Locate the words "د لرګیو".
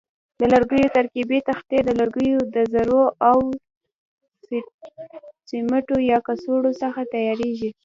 0.39-0.93, 1.83-2.39